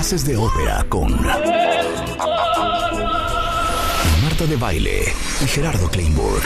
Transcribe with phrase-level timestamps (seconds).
[0.00, 1.12] Clases de ópera con
[4.22, 6.42] Marta de Baile y Gerardo Kleinburg.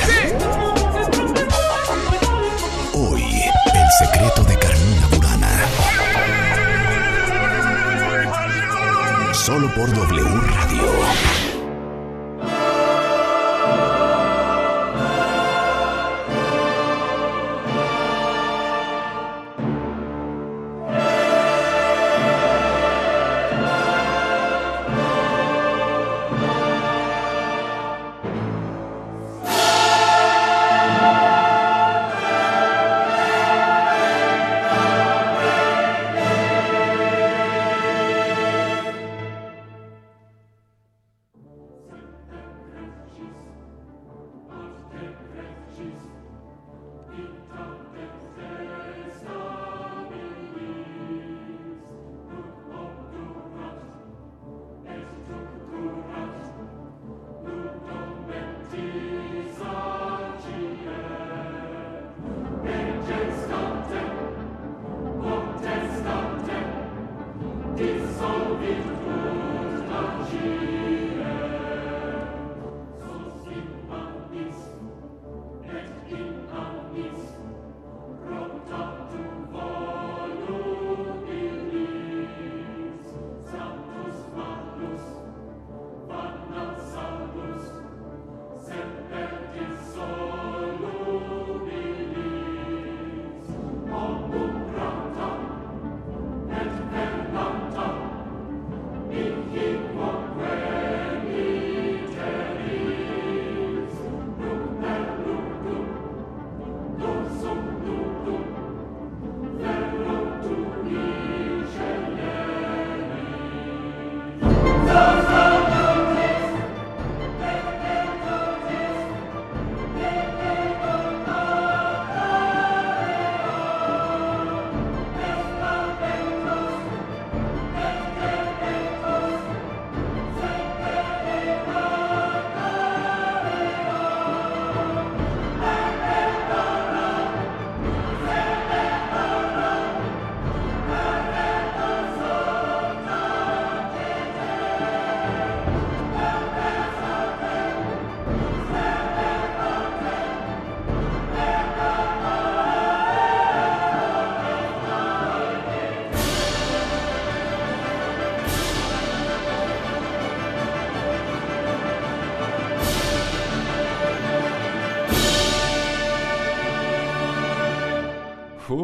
[2.94, 5.52] Hoy, el secreto de Carmina Burana.
[9.32, 11.43] Solo por W Radio.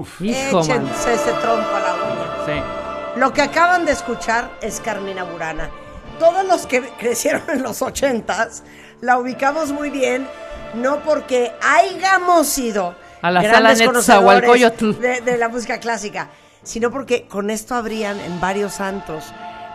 [0.00, 0.20] Uf.
[0.20, 0.86] Hijo, man.
[0.86, 2.46] Échense ese trompo a la uña.
[2.46, 3.18] Sí.
[3.20, 5.70] Lo que acaban de escuchar es Carmina Burana.
[6.18, 8.62] Todos los que crecieron en los ochentas
[9.00, 10.26] la ubicamos muy bien,
[10.74, 15.00] no porque hayamos sido A la grandes sala conocedores Netzahualcóyotl.
[15.00, 16.28] de, de la música clásica,
[16.62, 19.24] sino porque con esto abrían en varios santos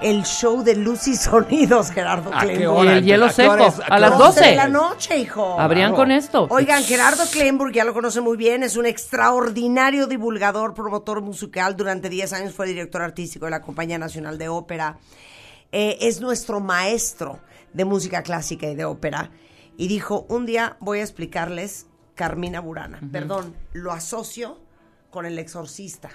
[0.10, 2.62] el show de luz y sonidos, Gerardo ¿A qué Kleinburg.
[2.84, 2.98] Y hora?
[2.98, 3.90] el hielo ¿A qué hora seco, es?
[3.92, 4.26] a qué las hora?
[4.28, 4.56] 12 de 12.
[4.56, 5.60] la noche, hijo.
[5.60, 6.04] Habrían Claro.
[6.04, 6.48] con esto.
[6.50, 11.76] Oigan, Gerardo Kleinburg, ya lo conocen muy bien, es un extraordinario divulgador, promotor musical.
[11.76, 14.98] Durante 10 años fue director artístico de la Compañía Nacional de Ópera.
[15.72, 17.40] Eh, es nuestro maestro
[17.74, 19.32] de música clásica y de ópera.
[19.78, 23.00] Y dijo, un día voy a explicarles Carmina Burana.
[23.12, 24.60] Perdón, lo asocio
[25.10, 26.10] con el exorcista,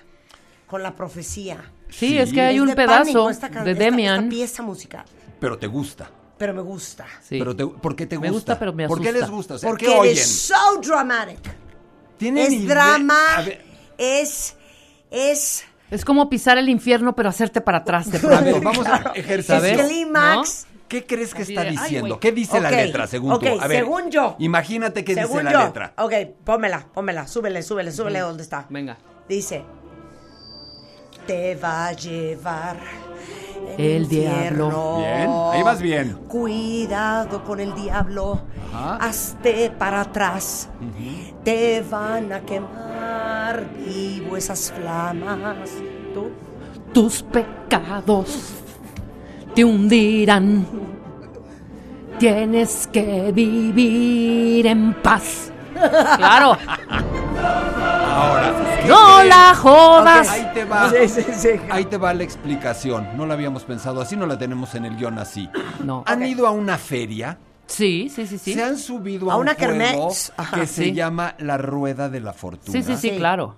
[0.71, 1.59] con la profecía.
[1.89, 4.19] Sí, es que hay Es un de pedazo pánico esta can- de esta- Demian.
[4.21, 5.05] Esta pieza musical,
[5.41, 6.09] Pero te gusta.
[6.39, 7.05] pero me gusta.
[7.23, 7.39] Sí.
[7.39, 8.29] Pero te- ¿Por qué te gusta?
[8.29, 9.27] Me gusta, pero me ¿Por qué asusta.
[9.27, 9.55] les gusta?
[9.55, 10.13] O sea, Porque ¿qué oyen?
[10.13, 11.41] es so dramatic.
[12.17, 13.17] ¿Tienen Es drama,
[13.99, 14.55] es,
[15.11, 18.11] es, Es como pisar el infierno, pero hacerte para atrás.
[18.11, 18.45] De a pronto.
[18.45, 19.65] ver, vamos a ejercer.
[19.81, 20.67] Es clímax.
[20.87, 22.19] ¿Qué crees que Así está de, diciendo?
[22.21, 23.47] ¿Qué dice la letra, según tú?
[23.61, 24.35] A ver, según yo.
[24.41, 25.59] Imagínate qué Según dice yo.
[25.59, 25.95] la letra.
[25.99, 26.13] Ok,
[26.45, 28.67] pómela, pómela, súbele, súbele, súbele donde está.
[28.71, 28.99] Venga.
[29.29, 29.65] Dice,
[31.31, 32.77] te va a llevar
[33.79, 34.67] El infierno.
[34.69, 34.97] diablo.
[34.99, 36.19] Bien, ahí vas bien.
[36.27, 38.41] Cuidado con el diablo,
[38.75, 38.97] Ajá.
[38.97, 40.69] hazte para atrás.
[41.45, 45.71] Te van a quemar vivo esas flamas.
[46.13, 46.31] ¿Tú?
[46.93, 48.55] Tus pecados
[49.55, 50.67] te hundirán.
[52.19, 55.53] Tienes que vivir en paz.
[56.19, 56.57] Claro.
[58.11, 60.29] Ahora, ¿qué No la jodas.
[60.29, 60.91] Ahí te va.
[60.91, 61.49] Sí, sí, sí.
[61.71, 63.17] Ahí te va la explicación.
[63.17, 65.49] No la habíamos pensado así, no la tenemos en el guion así.
[65.85, 66.03] No.
[66.07, 67.39] ¿Han ido a una feria?
[67.67, 68.55] Sí, sí, sí, sí.
[68.55, 70.33] Se han subido a, A un una juego kermés.
[70.37, 70.61] Ajá.
[70.61, 72.73] que se llama la rueda de la fortuna.
[72.73, 73.57] Sí, sí, sí, claro.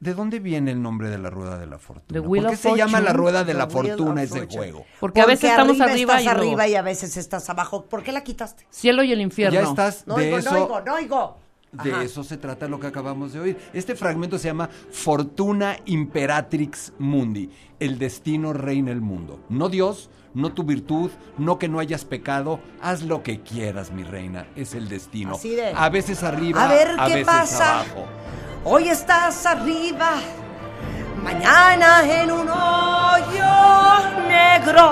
[0.00, 2.22] ¿De dónde viene el nombre de la rueda de la fortuna?
[2.22, 4.56] ¿Por qué se llama la rueda de la The fortuna ese Fortune.
[4.58, 4.86] juego?
[4.98, 7.84] Porque a veces estamos arriba, estás y arriba y a veces estás abajo.
[7.84, 8.66] ¿Por qué la quitaste?
[8.70, 9.60] cielo y el infierno.
[9.60, 10.50] Ya estás No de oigo, eso.
[10.50, 11.38] no oigo, no oigo.
[11.72, 12.02] De Ajá.
[12.02, 13.58] eso se trata lo que acabamos de oír.
[13.72, 17.48] Este fragmento se llama Fortuna Imperatrix Mundi.
[17.80, 19.40] El destino reina el mundo.
[19.48, 22.60] No Dios, no tu virtud, no que no hayas pecado.
[22.82, 24.46] Haz lo que quieras, mi reina.
[24.54, 25.36] Es el destino.
[25.36, 27.80] Así de- A veces arriba, A ver a qué veces pasa.
[27.80, 28.04] abajo.
[28.64, 30.16] Hoy estás arriba,
[31.24, 34.82] mañana en un hoyo negro.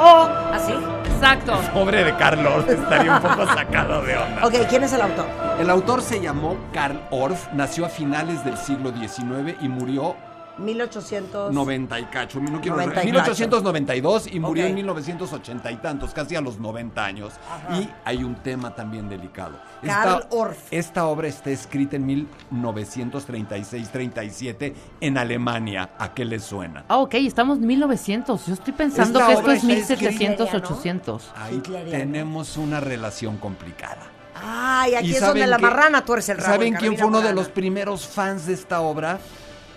[0.50, 0.72] ¿Así?
[1.20, 1.52] Exacto.
[1.74, 4.46] Pobre de Carlos, estaría un poco sacado de onda.
[4.46, 5.26] Ok, ¿quién es el autor?
[5.58, 10.16] El autor se llamó Karl Orff, nació a finales del siglo XIX y murió
[10.58, 11.52] 1800.
[11.52, 14.68] 90 y cacho, no quiero 90 y 1892 y murió Ok.
[14.70, 17.32] en 1980 y tantos, casi a los 90 años.
[17.72, 19.58] Y hay un tema también delicado.
[19.84, 20.72] Karl Orff.
[20.72, 25.90] Esta obra está escrita en 1936-37 en Alemania.
[25.98, 26.84] ¿A qué le suena?
[26.88, 28.46] Ah, ok, estamos en 1900.
[28.46, 30.74] Yo estoy pensando Esta que esto es está 1700, escrita, ¿no?
[30.74, 31.32] 800.
[31.36, 31.58] Ahí
[31.90, 33.98] tenemos una relación complicada.
[34.42, 36.52] Ay, aquí ¿Y es donde la marrana tuerce el rabo.
[36.52, 39.18] ¿Saben en quién fue uno de los primeros fans de esta obra?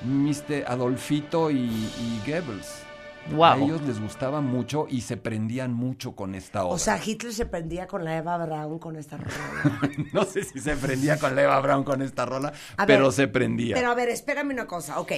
[0.03, 0.65] Mr.
[0.67, 2.79] Adolfito y, y Goebbels.
[3.31, 3.63] A Wow.
[3.63, 6.75] ellos les gustaba mucho y se prendían mucho con esta obra.
[6.75, 9.79] O sea, Hitler se prendía con la Eva Braun con esta rola.
[10.11, 13.27] no sé si se prendía con Leva Brown con esta rola, A pero ver, se
[13.29, 13.75] prendía.
[13.75, 15.13] Pero a ver, espérame una cosa, ok.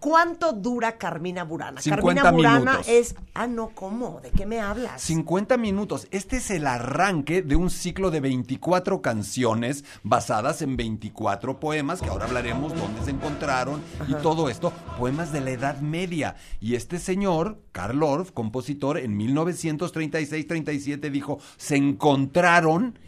[0.00, 1.82] ¿Cuánto dura Carmina Burana?
[1.82, 2.88] 50 Carmina Burana minutos.
[2.88, 3.14] es.
[3.34, 4.20] Ah, no, ¿cómo?
[4.22, 5.02] ¿De qué me hablas?
[5.02, 6.08] 50 minutos.
[6.10, 12.08] Este es el arranque de un ciclo de 24 canciones basadas en 24 poemas, que
[12.08, 16.34] ahora hablaremos dónde se encontraron y todo esto, poemas de la Edad Media.
[16.60, 22.98] Y este señor, Karl Orff, compositor, en 1936-37 dijo, se encontraron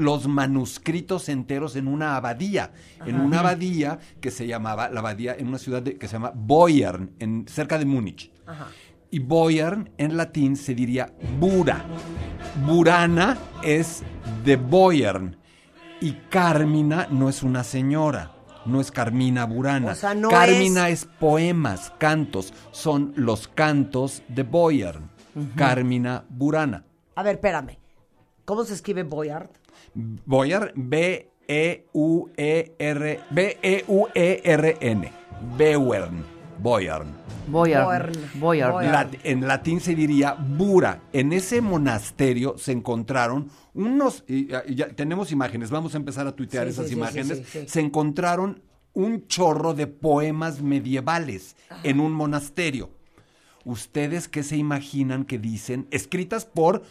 [0.00, 2.72] los manuscritos enteros en una abadía,
[3.06, 6.32] en una abadía que se llamaba, la abadía en una ciudad de- que se llama
[6.34, 8.32] Boyern, en, cerca de Múnich.
[9.10, 11.84] Y Boyern en latín se diría Bura.
[12.66, 14.02] Burana es
[14.44, 15.36] de Boyern.
[16.00, 18.32] Y Carmina no es una señora,
[18.64, 19.92] no es Carmina Burana.
[19.92, 21.04] O sea, no Carmina es...
[21.04, 25.10] poemas, cantos, son los cantos de Boyern.
[25.56, 26.84] Carmina Burana.
[27.14, 27.78] A ver, espérame.
[28.44, 29.48] ¿Cómo se escribe Boyard?
[29.94, 30.70] Boyern,
[31.94, 35.12] B-E-U-E-R, B-E-U-E-R-N.
[35.56, 36.24] Beuern,
[36.58, 37.14] Boyern.
[37.48, 38.12] Boyard.
[38.92, 41.00] Lat- en latín se diría Bura.
[41.12, 46.32] En ese monasterio se encontraron unos, y, y ya tenemos imágenes, vamos a empezar a
[46.36, 47.38] tuitear Sí, esas sí, imágenes.
[47.38, 47.68] sí, sí, sí.
[47.68, 52.90] Se encontraron un chorro de poemas medievales en un monasterio.
[53.64, 55.86] ¿Ustedes qué se imaginan que dicen?
[55.90, 56.82] Escritas por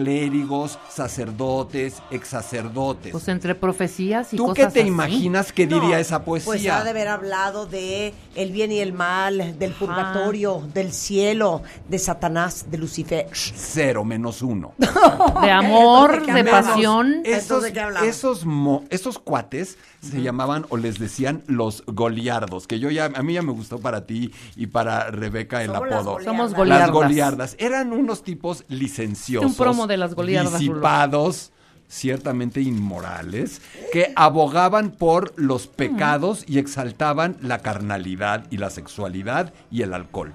[0.00, 3.12] clérigos, sacerdotes, exsacerdotes.
[3.12, 4.88] Pues entre profecías y ¿Tú cosas qué te así.
[4.88, 6.46] imaginas que diría No, esa poesía?
[6.52, 11.62] Pues ha de haber hablado de el bien y el mal, del purgatorio, del cielo,
[11.88, 13.26] de Satanás, de Lucifer.
[13.32, 14.74] Cero menos uno.
[15.42, 17.22] De amor, ¿de pasión.
[17.24, 18.08] Esos, ¿de qué hablamos?
[18.08, 23.22] esos, mo- esos cuates se llamaban o les decían los goliardos, que yo ya, a
[23.22, 26.12] mí ya me gustó para ti y para Rebeca el Somos las apodo.
[26.12, 26.24] goliardas.
[26.36, 26.90] Somos Las goliardas.
[26.90, 27.56] goliardas.
[27.58, 29.50] Eran unos tipos licenciosos.
[29.50, 30.14] Un promo de las.
[30.16, 31.52] Disipados,
[31.88, 33.60] ciertamente inmorales,
[33.92, 40.32] que abogaban por los pecados y exaltaban la carnalidad y la sexualidad y el alcohol.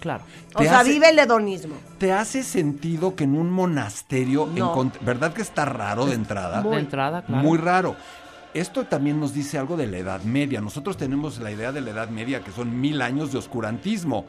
[0.00, 0.24] Claro.
[0.54, 1.74] O Te sea, hace- vive el hedonismo.
[1.98, 4.90] ¿Te hace sentido que en un monasterio, No.
[5.02, 6.62] ¿verdad que está raro de entrada?
[6.62, 7.42] De entrada, claro.
[7.42, 7.96] Muy raro.
[8.54, 10.60] Esto también nos dice algo de la Edad Media.
[10.62, 14.24] Nosotros tenemos la idea de la Edad Media que son mil años de oscurantismo.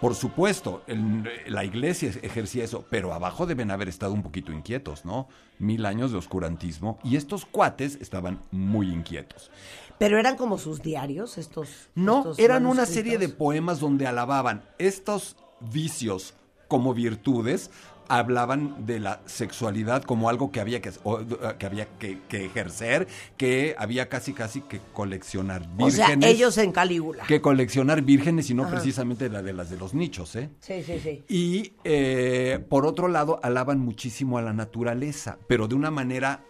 [0.00, 5.04] Por supuesto, el- la iglesia ejercía eso, pero abajo deben haber estado un poquito inquietos,
[5.04, 5.28] ¿no?
[5.58, 6.98] Mil años de oscurantismo.
[7.02, 9.50] Y estos cuates estaban muy inquietos.
[9.98, 11.88] Pero eran como sus diarios, estos.
[11.96, 16.34] No, estos eran una serie de poemas donde alababan estos vicios
[16.68, 17.70] como virtudes,
[18.08, 21.20] hablaban de la sexualidad como algo que había que, o,
[21.58, 26.20] que había que, que ejercer, que había casi casi que coleccionar O vírgenes.
[26.20, 27.24] sea, ellos en Calígula.
[27.26, 30.50] que coleccionar vírgenes y no precisamente la de las de los nichos, ¿eh?
[30.60, 31.22] Sí, sí, sí.
[31.28, 36.40] Y eh, por otro lado, alaban muchísimo a la naturaleza, pero de una manera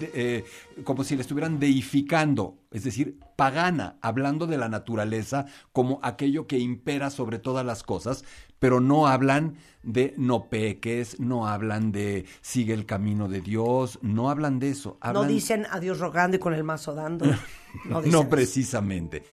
[0.00, 0.44] de- eh,
[0.84, 6.58] como si le estuvieran deificando, es decir, pagana, hablando de la naturaleza como aquello que
[6.58, 8.24] impera sobre todas las cosas,
[8.64, 14.30] pero no hablan de no peques, no hablan de sigue el camino de Dios, no
[14.30, 14.96] hablan de eso.
[15.12, 17.26] No dicen adiós rogando y con el mazo dando.
[18.06, 19.33] No, precisamente.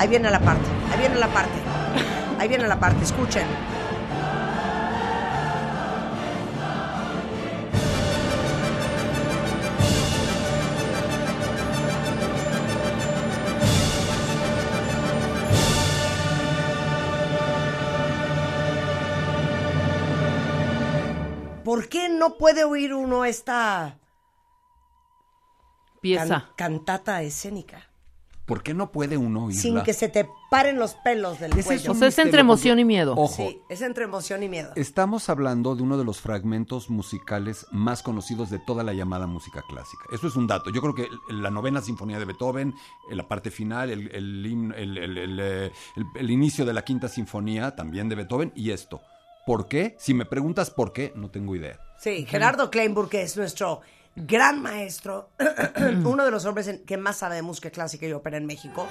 [0.00, 1.58] Ahí viene la parte, ahí viene la parte.
[2.38, 3.44] Ahí viene la parte, escuchen.
[21.64, 23.98] ¿Por qué no puede oír uno esta
[26.00, 26.26] Pieza.
[26.26, 27.89] can- cantata escénica?
[28.50, 29.62] ¿Por qué no puede uno oírla?
[29.62, 31.90] Sin que se te paren los pelos del Ese es cuello.
[31.90, 33.14] O un sea, es entre emoción y miedo.
[33.16, 34.72] Ojo, Sí, es entre emoción y miedo.
[34.76, 39.62] Estamos hablando de uno de los fragmentos musicales más conocidos de toda la llamada música
[39.68, 40.04] clásica.
[40.12, 40.70] Eso es un dato.
[40.70, 42.74] Yo creo que la novena sinfonía de Beethoven,
[43.10, 46.72] eh, la parte final, el, el himno- el- el- el, eh, el- el inicio de
[46.74, 49.00] la quinta sinfonía también de Beethoven y esto.
[49.46, 49.96] ¿Por qué?
[49.98, 51.78] Si me preguntas por qué, no tengo idea.
[51.98, 53.80] Sí, Gerardo Kleinburg, que es nuestro
[54.16, 55.30] gran maestro,
[56.04, 58.86] uno de los hombres en- que más sabe de música clásica y ópera en México,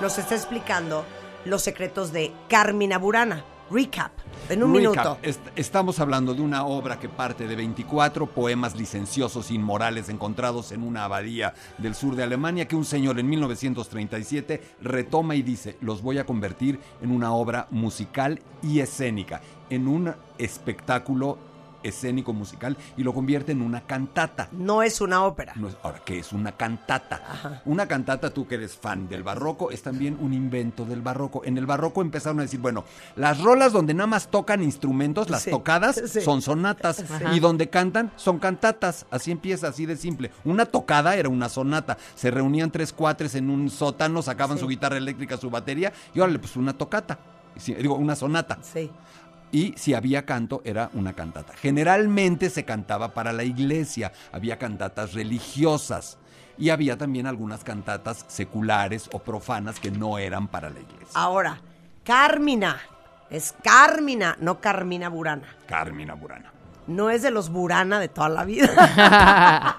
[0.00, 1.04] nos está explicando
[1.44, 3.44] los secretos de Carmina Burana.
[3.70, 4.12] Recap,
[4.50, 4.92] en un Recap.
[4.92, 5.18] minuto.
[5.22, 10.82] Est- estamos hablando de una obra que parte de 24 poemas licenciosos inmorales encontrados en
[10.82, 16.02] una abadía del sur de Alemania que un señor en 1937 retoma y dice, los
[16.02, 19.40] voy a convertir en una obra musical y escénica,
[19.70, 21.38] en un espectáculo
[21.84, 24.48] escénico musical y lo convierte en una cantata.
[24.52, 25.52] No es una ópera.
[25.56, 27.22] No es- ahora, ¿qué es una cantata?
[27.30, 27.62] Ajá.
[27.66, 31.42] Una cantata, tú que eres fan del barroco, es también un invento del barroco.
[31.44, 32.84] En el barroco empezaron a decir, bueno,
[33.16, 36.20] las rolas donde nada más tocan instrumentos, las Sí, tocadas, sí.
[36.22, 37.04] son sonatas.
[37.32, 39.06] Y donde cantan, son cantatas.
[39.10, 40.30] Así empieza, así de simple.
[40.44, 41.98] Una tocada era una sonata.
[42.14, 44.62] Se reunían tres cuatres en un sótano, sacaban Sí.
[44.62, 47.18] su guitarra eléctrica, su batería, y órale, pues una tocata.
[47.66, 48.58] Digo, una sonata.
[48.62, 48.90] Sí.
[49.54, 51.52] Y si había canto, era una cantata.
[51.54, 56.18] Generalmente se cantaba para la iglesia, había cantatas religiosas
[56.58, 61.12] y había también algunas cantatas seculares o profanas que no eran para la iglesia.
[61.14, 61.60] Ahora,
[62.02, 62.80] Carmina.
[63.30, 65.46] Es Carmina, no Carmina Burana.
[65.68, 66.52] Carmina Burana.
[66.88, 69.78] No es de los Burana de toda la vida.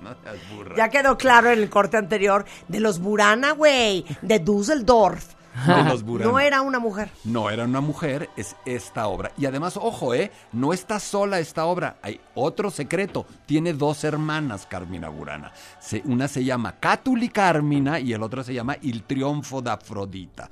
[0.00, 0.76] No seas burra.
[0.76, 5.34] ya quedó claro en el corte anterior de los Burana, güey, de Düsseldorf.
[5.66, 6.30] De los Burana.
[6.30, 7.10] No era una mujer.
[7.24, 9.32] No era una mujer, es esta obra.
[9.36, 10.30] Y además, ojo, ¿eh?
[10.52, 11.98] No está sola esta obra.
[12.02, 13.26] Hay otro secreto.
[13.46, 15.52] Tiene dos hermanas, Carmina Burana.
[15.80, 20.48] Se- una se llama Cátuli Carmina y el otro se llama Il Triunfo de Afrodita.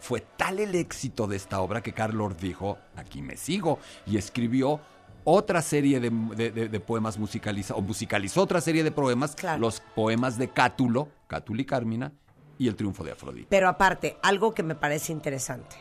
[0.00, 4.80] Fue tal el éxito de esta obra que Carlos dijo, aquí me sigo, y escribió
[5.24, 9.60] otra serie de, de- de- de poemas musicalizados, o musicalizó otra serie de poemas, Claro.
[9.60, 12.12] los poemas de Cátulo, Cátuli Carmina,
[12.58, 13.48] y El Triunfo de Afrodita.
[13.50, 15.76] Pero aparte, algo que me parece interesante.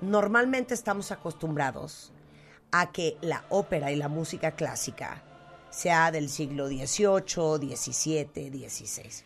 [0.00, 2.12] Normalmente estamos acostumbrados
[2.72, 5.22] a que la ópera y la música clásica
[5.70, 9.24] sea del siglo XVIII, XVII, XVI.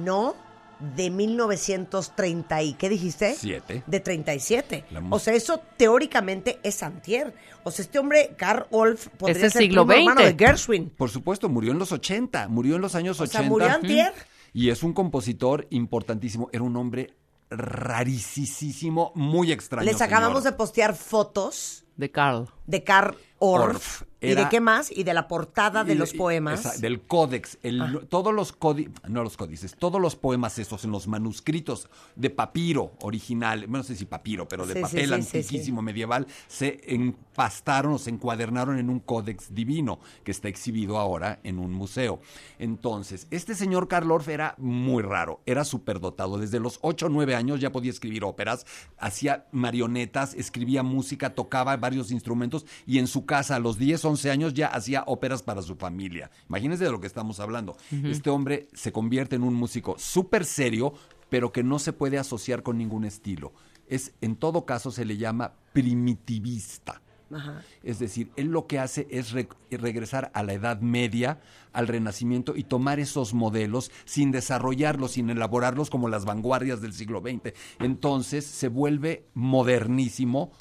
[0.00, 0.34] No
[0.78, 3.34] de 1930 y ¿qué dijiste?
[3.34, 3.82] Siete.
[3.86, 4.84] De 37.
[4.90, 7.34] La O sea, eso teóricamente es antier.
[7.64, 10.36] O sea, este hombre, Karl Orff, podría el ser siglo primo hermano de.
[10.38, 10.90] Gershwin.
[10.90, 13.38] Por supuesto, murió en los 80, murió en los años O 80.
[13.38, 14.12] sea, murió antier.
[14.52, 17.14] Y es un compositor importantísimo, era un hombre
[17.50, 19.84] rarísimo, muy extraño.
[19.84, 22.48] Les acabamos de postear fotos De Carl.
[22.66, 24.02] de Karl Orff.
[24.20, 24.90] ¿Y de qué más?
[24.90, 26.66] Y de la portada de Y los poemas.
[26.66, 26.70] Ah.
[26.70, 27.58] esa- del códex.
[27.62, 32.30] el- Todos los códices, no los códices, todos los poemas esos en los manuscritos de
[32.30, 36.80] papiro original, no sé si papiro, pero de Sí, papel sí, sí, antiquísimo medieval, se
[36.86, 42.20] empastaron o se encuadernaron en un códex divino que está exhibido ahora en un museo.
[42.58, 46.38] Entonces, este señor Karl Orff era muy raro, era superdotado.
[46.38, 48.66] Desde los 8 o 9 años ya podía escribir óperas,
[48.98, 54.30] hacía marionetas, escribía música, tocaba varios instrumentos y en su casa a los 10, 11
[54.30, 56.30] años ya hacía óperas para su familia.
[56.48, 57.76] Imagínense de lo que estamos hablando.
[58.04, 60.92] Este hombre se convierte en un músico súper serio,
[61.28, 63.52] pero que no se puede asociar con ningún estilo.
[63.86, 67.00] Es, en todo caso, se le llama primitivista.
[67.30, 67.62] Ajá.
[67.82, 71.40] Es decir, él lo que hace es re- regresar a la Edad Media,
[71.74, 77.20] al Renacimiento y tomar esos modelos sin desarrollarlos, sin elaborarlos como las vanguardias del siglo
[77.20, 77.52] XX.
[77.80, 80.52] Entonces se vuelve modernísimo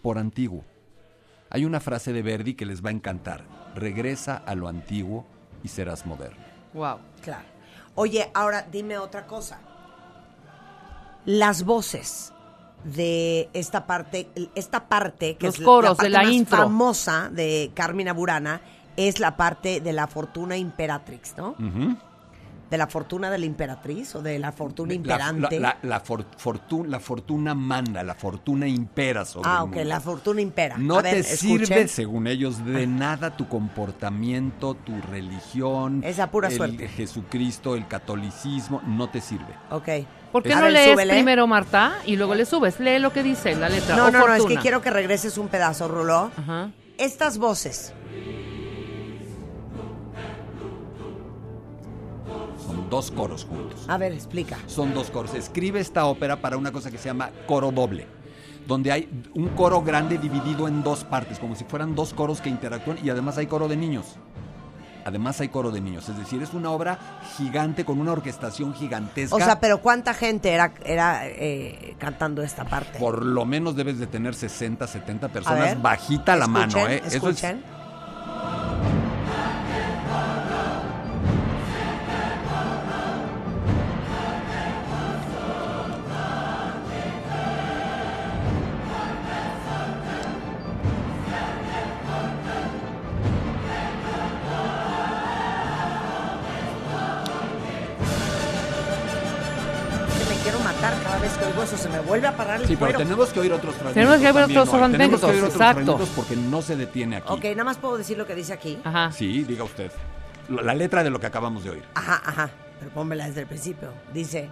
[0.00, 0.64] por antiguo.
[1.50, 3.44] Hay una frase de Verdi que les va a encantar.
[3.74, 5.26] Regresa a lo antiguo
[5.62, 6.42] y serás moderno.
[6.72, 6.98] Wow.
[7.22, 7.44] Claro.
[7.96, 9.58] Oye, ahora dime otra cosa.
[11.26, 12.32] Las voces
[12.84, 16.56] de esta parte, esta parte que Los es coros parte de la más intro.
[16.58, 18.60] famosa de Carmina Burana
[18.96, 21.50] es la parte de la fortuna imperatrix, ¿no?
[21.58, 21.96] Ujú.
[22.70, 25.58] ¿De la fortuna de la imperatriz o de la fortuna imperante?
[25.58, 29.68] la- la- la for- fortu- la fortuna manda, la fortuna impera sobre ah, el ok,
[29.74, 29.84] mundo.
[29.88, 30.76] la fortuna impera.
[30.78, 31.66] No A ver, te escuchen.
[31.66, 36.02] sirve, según ellos, de nada tu comportamiento, tu religión.
[36.04, 36.88] Es a pura el suerte.
[36.88, 39.52] Jesucristo, el catolicismo, no te sirve.
[39.70, 39.88] Ok.
[40.30, 41.12] ¿Por qué A no ver, lees súbele.
[41.14, 42.78] primero, Marta, y luego le subes?
[42.78, 43.96] Lee lo que dice la letra.
[43.96, 46.30] No, o no, no, es que quiero que regreses un pedazo, Rulo.
[46.36, 46.70] Ajá.
[46.98, 47.92] Estas voces.
[52.90, 53.84] Dos coros juntos.
[53.88, 54.58] A ver, explica.
[54.66, 55.34] Son dos coros.
[55.34, 58.06] Escribe esta ópera para una cosa que se llama coro doble,
[58.66, 62.48] donde hay un coro grande dividido en dos partes, como si fueran dos coros que
[62.50, 64.16] interactúan y además hay coro de niños.
[65.02, 66.98] Además hay coro de niños, es decir, es una obra
[67.38, 69.34] gigante con una orquestación gigantesca.
[69.34, 72.98] O sea, pero ¿cuánta gente era, era eh, cantando esta parte?
[72.98, 76.90] Por lo menos debes de tener 60, 70 A personas ver, bajita la mano, escuchen,
[76.92, 77.02] ¿eh?
[77.06, 77.44] Eso es-
[100.80, 102.98] matar cada vez que oigo eso, se me vuelve a parar el Sí, pero cuero.
[102.98, 103.94] tenemos que oír otros fragmentos.
[103.94, 104.92] Tenemos que oír también, otros Noel.
[104.92, 105.74] Tenemos que oír otros exacto.
[105.84, 107.26] fragmentos porque no se detiene aquí.
[107.28, 108.78] Ok, nada más puedo decir lo que dice aquí.
[108.84, 109.12] Ajá.
[109.12, 109.90] Sí, diga usted.
[110.48, 111.84] Lo- La letra de lo que acabamos de oír.
[111.94, 112.50] Ajá, ajá.
[112.78, 113.92] Pero pónmela desde el principio.
[114.14, 114.50] Dice,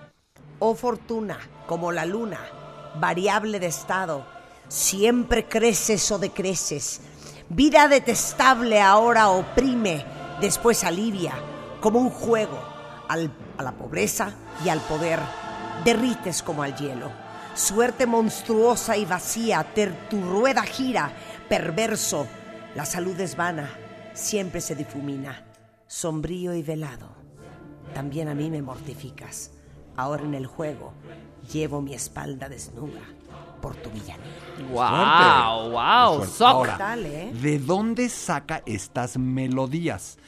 [0.58, 2.38] oh fortuna, como la luna,
[3.00, 4.26] variable de estado,
[4.68, 7.00] siempre creces o decreces.
[7.48, 10.04] Vida detestable ahora oprime,
[10.42, 11.32] después alivia,
[11.80, 12.58] como un juego,
[13.08, 14.32] al- a la pobreza
[14.62, 15.18] y al poder.
[15.84, 17.10] Derrites como al hielo.
[17.54, 21.12] Suerte monstruosa y vacía, ter- tu rueda gira,
[21.48, 22.26] perverso.
[22.74, 23.68] La salud es vana,
[24.14, 25.44] siempre se difumina.
[25.86, 27.08] Sombrío y velado.
[27.94, 29.50] También a mí me mortificas.
[29.96, 30.92] Ahora en el juego
[31.52, 33.00] llevo mi espalda desnuda
[33.60, 34.16] por tu villanía.
[34.70, 36.26] Wow, wow.
[36.46, 37.32] Ahora, Dale, ¿eh?
[37.32, 40.18] ¿de dónde saca estas melodías?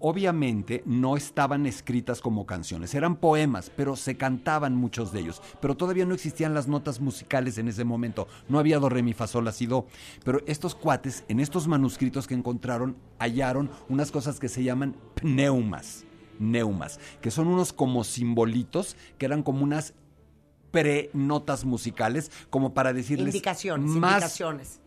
[0.00, 5.42] Obviamente no estaban escritas como canciones, eran poemas, pero se cantaban muchos de ellos.
[5.60, 8.26] Pero todavía no existían las notas musicales en ese momento.
[8.48, 9.86] No había do, re, mi, fa, sol, la, si, do.
[10.24, 16.04] Pero estos cuates, en estos manuscritos que encontraron, hallaron unas cosas que se llaman pneumas.
[16.40, 19.92] Neumas, que son unos como simbolitos que eran como unas
[20.70, 24.80] pre-notas musicales, como para decirles Indicaciones, más indicaciones.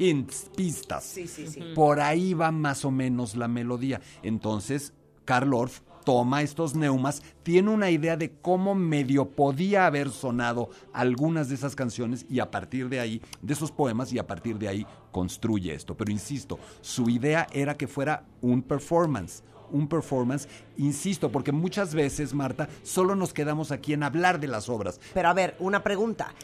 [0.00, 1.04] Hints, pistas.
[1.04, 1.62] Sí, sí, sí.
[1.74, 4.00] Por ahí va más o menos la melodía.
[4.22, 10.70] Entonces, Karl Orff toma estos neumas, tiene una idea de cómo medio podía haber sonado
[10.92, 14.58] algunas de esas canciones y a partir de ahí, de esos poemas, y a partir
[14.58, 15.96] de ahí construye esto.
[15.96, 19.44] Pero insisto, su idea era que fuera un performance.
[19.72, 24.68] Un performance, insisto, porque muchas veces, Marta, solo nos quedamos aquí en hablar de las
[24.68, 24.98] obras.
[25.14, 26.34] Pero a ver, una pregunta.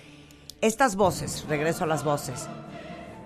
[0.61, 2.49] Estas voces, regreso a las voces,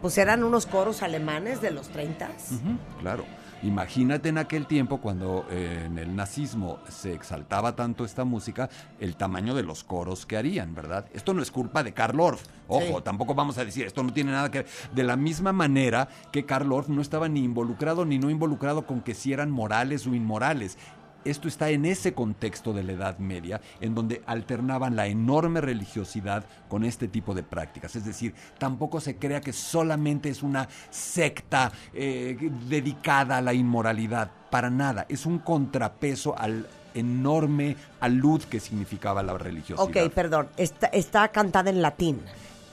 [0.01, 3.25] pues eran unos coros alemanes de los 30 Ujú, Claro.
[3.63, 9.17] Imagínate en aquel tiempo cuando eh, en el nazismo se exaltaba tanto esta música, el
[9.17, 11.05] tamaño de los coros que harían, ¿verdad?
[11.13, 12.43] Esto no es culpa de Karl Orff.
[12.69, 13.05] Ojo, Sí.
[13.05, 14.67] tampoco vamos a decir, esto no tiene nada que ver.
[14.95, 19.03] De la misma manera que Karl Orff no estaba ni involucrado ni no involucrado con
[19.03, 20.79] que si eran morales o inmorales.
[21.24, 26.44] Esto está en ese contexto de la Edad Media, en donde alternaban la enorme religiosidad
[26.68, 27.96] con este tipo de prácticas.
[27.96, 32.37] Es decir, tampoco se crea que solamente es una secta eh,
[32.68, 34.30] dedicada a la inmoralidad.
[34.50, 35.06] Para nada.
[35.09, 39.87] Es un contrapeso al enorme alud que significaba la religiosidad.
[39.87, 40.48] Ok, perdón.
[40.56, 42.20] Está, está cantada en latín.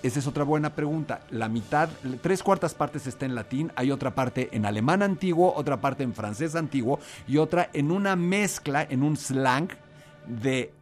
[0.08, 1.20] Esa es otra buena pregunta.
[1.32, 1.90] La mitad,
[2.22, 6.14] tres cuartas partes está en latín, hay otra parte en alemán antiguo, otra parte en
[6.14, 9.68] francés antiguo y otra en una mezcla, en un slang
[10.26, 10.74] de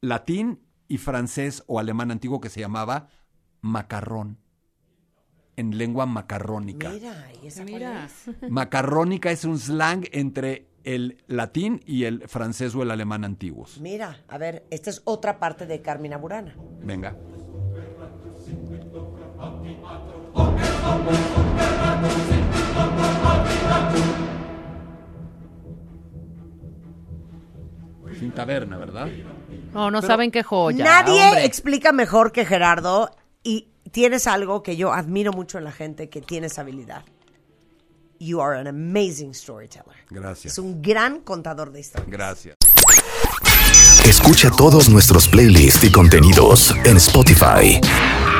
[0.00, 3.08] latín y francés o alemán antiguo que se llamaba
[3.60, 4.38] macarrón.
[5.56, 6.90] En lengua macarrónica.
[6.90, 8.04] Mira, ¿y esa cuál Mira.
[8.04, 8.30] es?
[8.50, 13.80] Macarrónica es un slang entre el latín y el francés o el alemán antiguos.
[13.80, 16.54] Mira, a ver, esta es otra parte de Carmina Burana.
[16.84, 17.16] Venga.
[28.46, 29.08] Taberna, ¿verdad?
[29.72, 30.84] No, no saben qué joya.
[30.84, 31.44] Nadie hombre.
[31.44, 33.10] explica mejor que Gerardo
[33.42, 37.04] y tienes algo que yo admiro mucho en la gente que tiene esa habilidad.
[38.18, 39.96] You are an amazing storyteller.
[40.10, 40.52] Gracias.
[40.52, 42.10] Es un gran contador de historias.
[42.10, 42.56] Gracias.
[44.04, 47.80] Escucha todos nuestros playlists y contenidos en Spotify.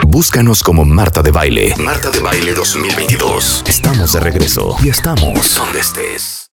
[0.07, 1.75] Búscanos como Marta de Baile.
[1.79, 3.65] Marta de Baile 2022.
[3.67, 6.43] Estamos de regreso y estamos donde estés.